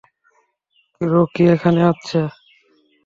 [1.01, 2.19] Rocky এখানে আসছে।